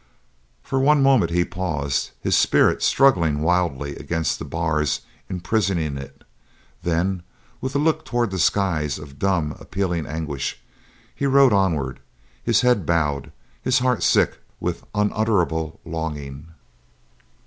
For 0.63 0.79
one 0.79 1.03
moment 1.03 1.29
he 1.29 1.45
paused, 1.45 2.09
his 2.19 2.35
spirit 2.35 2.81
struggling 2.81 3.43
wildly 3.43 3.95
against 3.97 4.39
the 4.39 4.45
bars 4.45 5.01
imprisoning 5.29 5.95
it; 5.95 6.23
then, 6.81 7.21
with 7.61 7.75
a 7.75 7.77
look 7.77 8.03
towards 8.03 8.31
the 8.31 8.39
skies 8.39 8.97
of 8.97 9.19
dumb, 9.19 9.55
appealing 9.59 10.07
anguish, 10.07 10.59
he 11.13 11.27
rode 11.27 11.53
onward, 11.53 11.99
his 12.41 12.61
head 12.61 12.83
bowed, 12.83 13.31
his 13.61 13.77
heart 13.77 14.01
sick 14.01 14.39
with 14.59 14.83
unutterable 14.95 15.79
longing. 15.85 16.47